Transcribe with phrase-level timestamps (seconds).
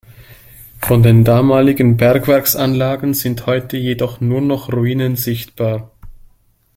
[0.81, 5.91] Von den damaligen Bergwerks-Anlagen sind heute jedoch nur noch Ruinen sichtbar.